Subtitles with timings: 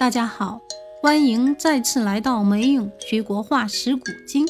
[0.00, 0.62] 大家好，
[1.02, 4.48] 欢迎再次来到梅勇学国画识古今。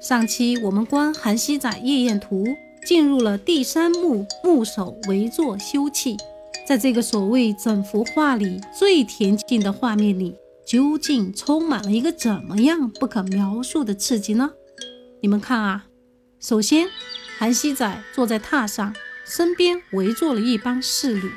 [0.00, 2.44] 上期我们观韩熙载夜宴图，
[2.84, 6.18] 进入了第三幕木手围坐休憩。
[6.66, 10.34] 在这个所谓整幅画里最恬静的画面里，
[10.66, 14.50] 究竟充满了一个怎么样不可描述的刺激呢？
[15.22, 15.86] 你们看啊，
[16.40, 16.88] 首先
[17.38, 18.92] 韩熙载坐在榻上，
[19.24, 21.30] 身边围坐了一帮侍女，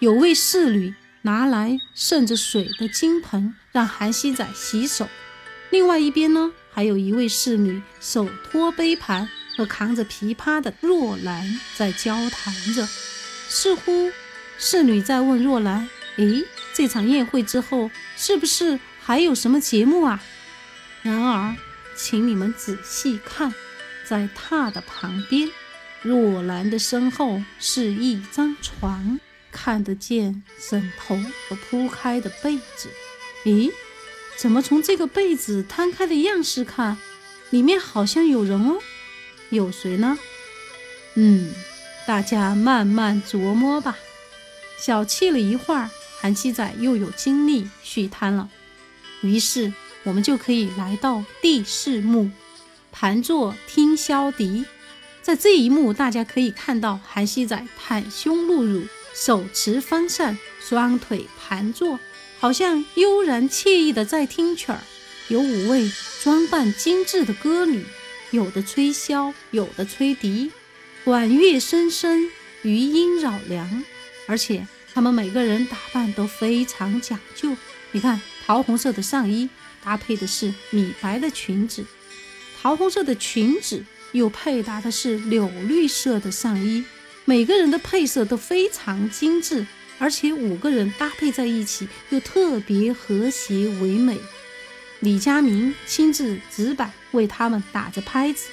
[0.00, 0.94] 有位侍女
[1.26, 5.08] 拿来盛着水的金盆让韩熙载洗手，
[5.70, 6.52] 另外一边呢？
[6.72, 12.86] 还有一位侍女手托杯盘和扛着琵琶的若兰在交谈着，
[13.48, 14.12] 似乎
[14.56, 20.22] 侍女在问若兰：“诶，这场宴会之后是不是还有什么节目啊？”
[21.02, 21.56] 然而，
[21.96, 23.52] 请你们仔细看，
[24.04, 25.50] 在榻的旁边，
[26.02, 29.18] 若兰的身后是一张床，
[29.56, 31.16] 看得见枕头
[31.48, 32.90] 和铺开的被子。
[33.44, 33.72] 咦？
[34.36, 36.98] 怎么从这个被子摊开的样式看，
[37.48, 38.78] 里面好像有人哦？
[39.48, 40.18] 有谁呢？
[41.14, 41.54] 嗯，
[42.06, 43.96] 大家慢慢琢磨吧。
[44.78, 45.88] 小憩了一会儿，
[46.20, 48.50] 韩熙载又有精力续摊了。
[49.22, 52.30] 于是我们就可以来到第四幕，
[52.92, 54.66] 盘坐听箫笛。
[55.22, 58.86] 在这一幕，大家可以看到韩熙载袒胸露乳，
[59.18, 61.98] 手持方扇，双腿盘坐。
[62.38, 64.78] 好像悠然惬意的在听曲儿，
[65.28, 65.90] 有五位
[66.22, 67.82] 装扮精致的歌女，
[68.30, 70.52] 有的吹箫，有的吹笛，
[71.02, 73.82] 管乐声声，余音绕梁。
[74.26, 77.56] 而且他们每个人打扮都非常讲究。
[77.92, 79.48] 你看，桃红色的上衣
[79.82, 81.86] 搭配的是米白的裙子，
[82.60, 86.84] 桃红色的裙子又配搭的是柳绿色的上衣，
[87.26, 89.66] 每个人的配色都非常精致。
[89.98, 94.18] 而且五个人搭配在一起又特别和谐唯美。
[95.00, 98.48] 李佳明亲自指板为他们打着拍子，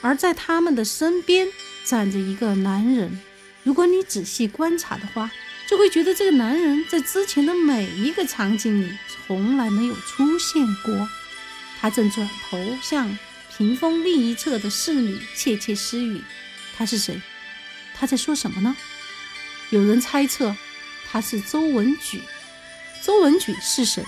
[0.00, 1.46] 而在他们的身边
[1.84, 3.20] 站着一个男人。
[3.62, 5.30] 如果你仔细观察的话，
[5.68, 11.08] 就会觉得这个男人在之前的每一个场景里从来没有出现过。
[11.80, 13.16] 他正转头向
[13.56, 16.20] 屏风另一侧的侍女窃窃私语。
[16.76, 17.22] 他是谁？
[18.02, 18.76] 他在说什么呢？
[19.70, 20.52] 有人猜测。
[21.08, 22.20] 他是周文举，
[23.04, 24.02] 周文举是谁？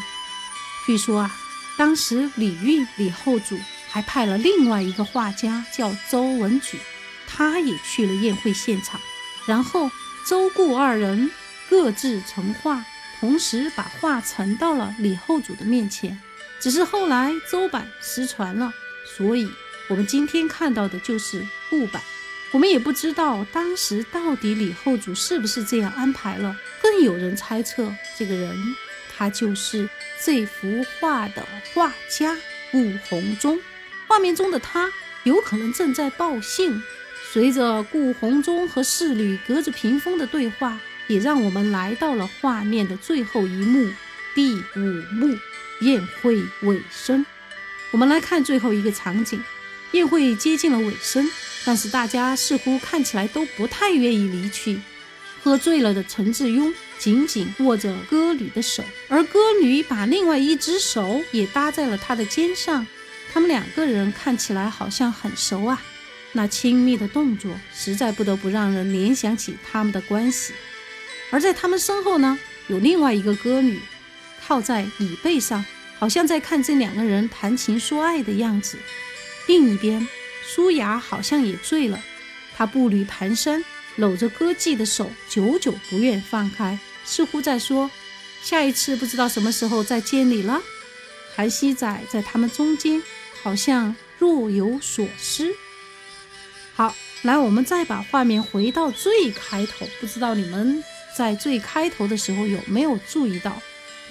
[0.84, 1.37] 据说啊，
[1.77, 3.56] 当时李煜李后主
[3.88, 6.81] 还派了另外一个画家叫周文举，
[7.28, 9.00] 他也去了宴会现场，
[9.47, 9.88] 然后
[10.26, 11.31] 周顾二人
[11.71, 12.84] 各自成画，
[13.21, 16.21] 同时把画呈到了李后主的面前。
[16.59, 18.72] 只是后来周版失传了，
[19.16, 19.49] 所以
[19.88, 22.03] 我们今天看到的就是故版。
[22.54, 26.56] 我们也不知道当时到底李后主是不是这样安排了。
[26.81, 28.56] 更有人猜测，这个人
[29.12, 29.91] 他就是
[30.22, 31.44] 这幅画的
[31.75, 32.38] 画家
[32.70, 32.78] 顾
[33.09, 33.60] 闳中。
[34.06, 34.88] 画面中的他
[35.25, 36.81] 有可能正在报信。
[37.32, 40.78] 随着顾闳中和侍女隔着屏风的对话，
[41.09, 43.91] 也让我们来到了画面的最后一幕，
[44.32, 44.78] 第五
[45.12, 45.37] 幕
[45.81, 47.26] 宴会尾声。
[47.91, 49.43] 我们来看最后一个场景，
[49.94, 51.27] 宴会接近了尾声。
[51.66, 54.78] 但是大家似乎看起来都不太愿意离去。
[55.43, 62.87] 喝醉了的陈志庸紧紧握着歌女的手，而歌女把另外一只手也搭在了他的肩上。
[63.32, 65.82] 他们两个人看起来好像很熟啊，
[66.32, 70.53] 那亲密的动作实在不得不让人联想起他们的关系。
[71.31, 72.38] 而在他们身后呢，
[72.69, 73.81] 有另外一个歌女
[74.47, 75.65] 靠在椅背上，
[75.99, 78.78] 好像在看这两个人谈情说爱的样子。
[79.47, 80.06] 另一边。
[80.47, 81.99] 舒雅好像也醉了，
[82.55, 83.65] 她步履蹒跚，
[83.97, 87.91] 搂着歌妓的手，久久不愿放开，似乎在说
[88.44, 90.60] ：“下一次不知道什么时候再见你了。”
[91.34, 93.03] 韩熙载在他们中间，
[93.43, 95.50] 好像若有所思。
[96.75, 100.84] 好，来，我们再把画面回到最开头，不知道你们
[101.17, 103.61] 在最开头的时候有没有注意到，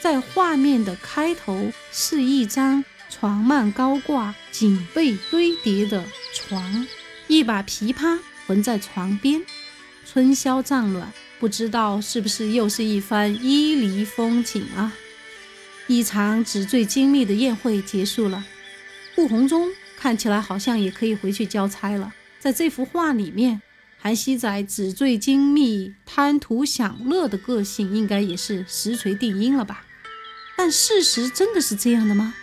[0.01, 2.83] 在画面的开头是一张。
[3.15, 6.88] 床幔高挂，锦被堆叠的床，
[7.27, 8.18] 一把琵琶
[8.48, 9.39] 横在床边。
[10.04, 14.92] 春宵帐暖，不知道是不是又是一番伊犁风景啊？
[15.86, 18.44] 一场纸醉金迷的宴会结束了，
[19.15, 22.12] 顾闳中看起来好像也可以回去交差了。
[22.39, 23.62] 在这幅画里面，
[24.01, 29.86] 韩熙载纸醉金迷、贪图享乐的个性，应该也是实锤定音了吧？
[30.57, 32.33] 但事实真的是这样的吗？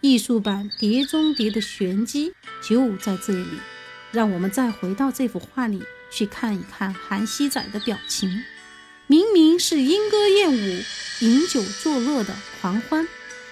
[0.00, 2.32] 艺术版碟中谍的玄机
[2.62, 3.46] 就在这里，
[4.12, 8.42] 让我们再回到这幅画里去看一看韩熙载的表情。
[9.06, 10.82] 明明是莺歌燕舞、
[11.20, 13.06] 饮酒作乐的狂欢，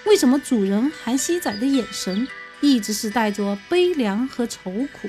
[0.05, 2.27] 为什么主人韩熙载的眼神
[2.61, 5.07] 一直是带着悲凉和愁苦？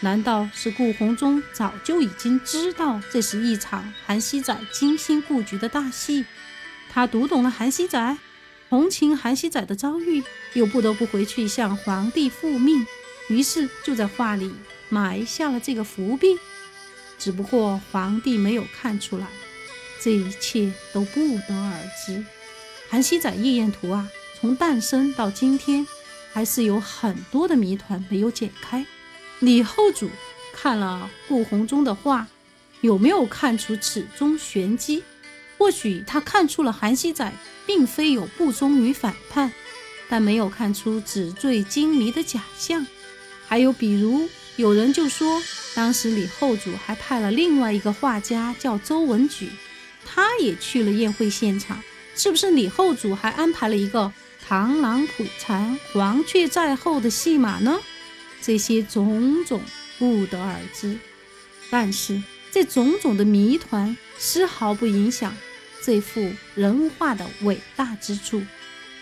[0.00, 6.26] 难道是顾闳中早就已经知道这是一场韩熙载精心布局的大戏？
[6.90, 8.18] 他读懂了韩熙载，
[8.74, 10.20] 同情韩熙载的遭遇，
[10.54, 12.84] 又不得不回去向皇帝复命，
[13.28, 14.52] 于是就在画里
[14.88, 16.36] 埋下了这个伏笔。
[17.16, 19.28] 只不过皇帝没有看出来。
[20.00, 22.16] 这一切都不得而知。
[22.90, 24.08] 《韩熙载夜宴图》啊，
[24.40, 25.86] 从诞生到今天，
[26.32, 28.84] 还是有很多的谜团没有解开。
[29.38, 30.10] 李后主
[30.52, 32.26] 看了顾闳中的画，
[32.80, 35.04] 有没有看出此中玄机？
[35.64, 37.32] 或许他看出了韩熙载
[37.64, 39.50] 并非有不忠与反叛，
[40.10, 42.86] 但没有看出纸醉金迷的假象。
[43.46, 45.42] 还有比如，有人就说，
[45.74, 49.48] 当时李后主还派了另外一个画家叫周文举。
[50.04, 51.82] 他也去了宴会现场，
[52.14, 54.12] 是不是李后主还安排了一个
[54.46, 57.80] 螳螂捕蝉，黄雀在后的戏码呢？
[58.42, 59.62] 这些种种
[59.98, 60.98] 不得而知。
[61.70, 62.22] 但是
[62.52, 65.34] 这种种的谜团丝毫不影响
[65.84, 68.42] 这幅人物画的伟大之处。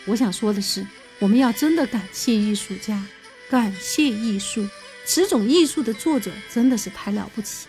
[0.05, 0.85] 我想说的是，
[1.21, 3.01] 我们要真的感谢艺术家，
[3.49, 4.67] 感谢艺术，
[5.05, 7.69] 此种艺术的作者真的是太了不起。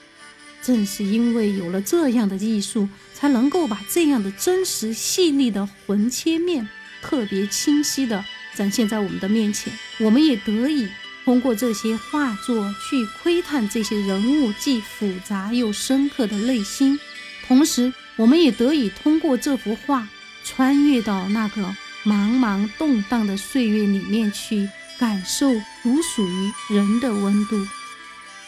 [0.64, 6.68] 正是因为有了这样的艺术，才能够把这样的真实细腻的魂切面，
[7.04, 8.26] 特别清晰的
[8.56, 9.72] 展现在我们的面前。
[10.00, 10.88] 我们也得以
[11.24, 17.00] 通过这些画作去窥探这些人物既复杂又深刻的内心，
[17.46, 20.08] 同时，我们也得以通过这幅画
[20.44, 21.64] 穿越到那个
[22.04, 24.70] 茫茫动荡的岁月里面去，
[25.00, 25.52] 感受
[25.82, 27.68] 独属于人的温度。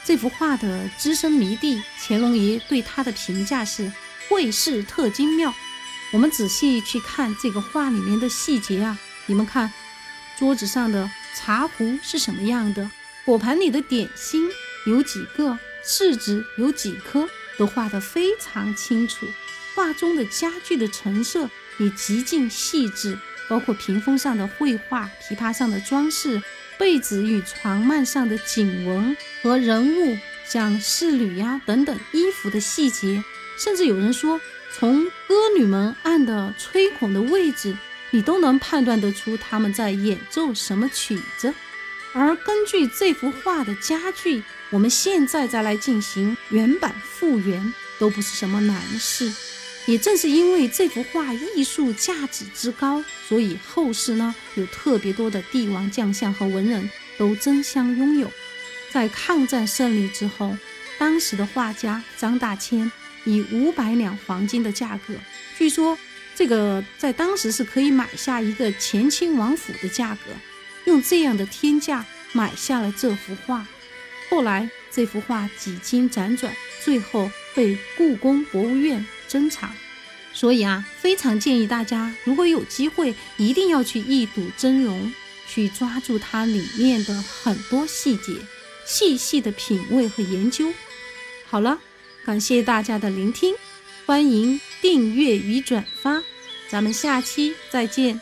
[0.04, 3.92] 这幅画的资深迷弟乾隆爷对他的评价是
[4.30, 5.52] 绘事特精妙。
[6.14, 9.74] 我们仔细去看这个画里面的细节啊，你们看，
[10.38, 12.92] 桌子上的茶壶是什么样的？
[13.26, 14.48] 果盘里的点心
[14.86, 15.58] 有几个？
[15.84, 17.28] 柿子有几颗？
[17.58, 19.26] 都画得非常清楚。
[19.75, 26.42] 画中的家具的陈设也极尽细致，包括屏风上的绘画、琵琶上的装饰。
[26.77, 33.24] 被子与床幔上的景纹和人物，像侍女呀等等衣服的细节，
[33.57, 34.42] 甚至有人说，
[34.74, 37.78] 从歌女们按的吹孔的位置，
[38.12, 41.54] 你都能判断得出他们在演奏什么曲子。
[42.12, 49.31] 而根据这幅画的家具，我们现在再来进行原版复原，都不是什么难事。
[49.88, 58.32] 也正是因为这幅画艺术价值之高，所以后世呢有特别多的帝王将相和文人都争相拥有。
[58.92, 60.58] 在抗战胜利之后，
[60.98, 62.92] 当时的画家张大千
[63.26, 65.14] 以五百两黄金的价格，
[65.58, 65.98] 据说
[66.34, 70.31] 这个在当时是可以买下一个乾清王府的价格，
[70.86, 73.68] 用这样的天价买下了这幅画。
[74.30, 79.06] 后来这幅画几经辗转，最后被故宫博物院。
[79.27, 79.72] 珍藏，
[80.33, 85.13] 所以啊，非常建议大家，如果有机会，一定要去一睹真容，
[85.48, 88.33] 去抓住它里面的很多细节，
[88.86, 90.74] 细细的品味和研究。
[91.48, 91.80] 好了，
[92.25, 93.56] 感谢大家的聆听，
[94.06, 96.21] 欢迎订阅与转发，
[96.69, 98.19] 咱们下期再见。